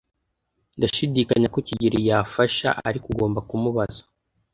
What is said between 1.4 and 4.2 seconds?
ko kigeli yafasha, ariko ugomba kumubaza.